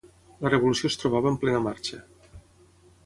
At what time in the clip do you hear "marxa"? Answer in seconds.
1.67-2.01